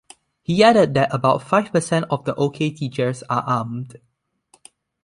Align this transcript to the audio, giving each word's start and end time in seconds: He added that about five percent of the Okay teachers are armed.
He 0.41 0.63
added 0.63 0.95
that 0.95 1.13
about 1.13 1.43
five 1.43 1.71
percent 1.71 2.05
of 2.09 2.25
the 2.25 2.35
Okay 2.35 2.71
teachers 2.71 3.21
are 3.29 3.43
armed. 3.45 3.97